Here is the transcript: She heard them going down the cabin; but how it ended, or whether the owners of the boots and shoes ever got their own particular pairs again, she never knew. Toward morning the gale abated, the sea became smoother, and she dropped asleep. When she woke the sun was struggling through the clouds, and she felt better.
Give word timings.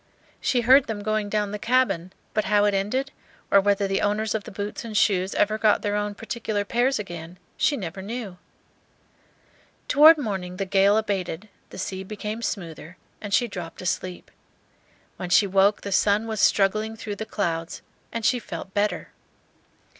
She 0.39 0.61
heard 0.61 0.87
them 0.87 1.03
going 1.03 1.29
down 1.29 1.51
the 1.51 1.59
cabin; 1.59 2.11
but 2.33 2.45
how 2.45 2.65
it 2.65 2.73
ended, 2.73 3.11
or 3.51 3.61
whether 3.61 3.87
the 3.87 4.01
owners 4.01 4.33
of 4.33 4.45
the 4.45 4.51
boots 4.51 4.83
and 4.83 4.97
shoes 4.97 5.35
ever 5.35 5.59
got 5.59 5.83
their 5.83 5.95
own 5.95 6.15
particular 6.15 6.65
pairs 6.65 6.97
again, 6.97 7.37
she 7.55 7.77
never 7.77 8.01
knew. 8.01 8.39
Toward 9.87 10.17
morning 10.17 10.57
the 10.57 10.65
gale 10.65 10.97
abated, 10.97 11.49
the 11.69 11.77
sea 11.77 12.03
became 12.03 12.41
smoother, 12.41 12.97
and 13.21 13.31
she 13.31 13.47
dropped 13.47 13.79
asleep. 13.79 14.31
When 15.17 15.29
she 15.29 15.45
woke 15.45 15.81
the 15.81 15.91
sun 15.91 16.25
was 16.25 16.41
struggling 16.41 16.95
through 16.95 17.17
the 17.17 17.25
clouds, 17.27 17.83
and 18.11 18.25
she 18.25 18.39
felt 18.39 18.73
better. 18.73 19.09